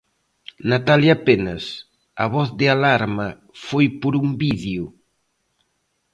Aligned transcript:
Natalia 0.71 1.15
Penas, 1.25 1.63
a 2.23 2.25
voz 2.35 2.49
de 2.59 2.65
alarma 2.75 3.27
foi 3.67 3.85
por 4.01 4.13
un 4.23 4.27
vídeo? 4.43 4.83